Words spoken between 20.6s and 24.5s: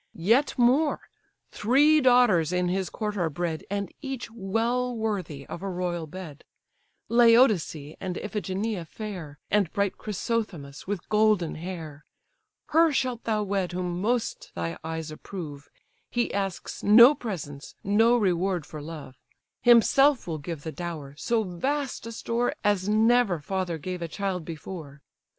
the dower; so vast a store As never father gave a child